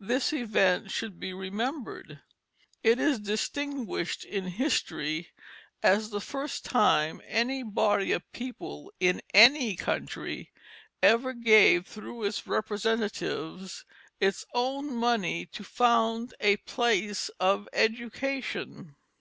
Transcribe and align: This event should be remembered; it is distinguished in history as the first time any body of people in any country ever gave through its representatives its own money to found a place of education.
This 0.00 0.32
event 0.32 0.90
should 0.90 1.20
be 1.20 1.32
remembered; 1.32 2.18
it 2.82 2.98
is 2.98 3.20
distinguished 3.20 4.24
in 4.24 4.48
history 4.48 5.28
as 5.80 6.10
the 6.10 6.20
first 6.20 6.64
time 6.64 7.22
any 7.24 7.62
body 7.62 8.10
of 8.10 8.24
people 8.32 8.92
in 8.98 9.22
any 9.32 9.76
country 9.76 10.50
ever 11.04 11.32
gave 11.32 11.86
through 11.86 12.24
its 12.24 12.48
representatives 12.48 13.84
its 14.18 14.44
own 14.54 14.92
money 14.92 15.46
to 15.52 15.62
found 15.62 16.34
a 16.40 16.56
place 16.56 17.28
of 17.38 17.68
education. 17.72 18.96